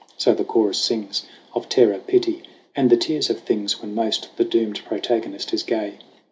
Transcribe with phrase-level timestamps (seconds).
[0.17, 2.41] So the Chorus sings Of terror, pity
[2.75, 5.99] and the tears of things When most the doomed protagonist is gay.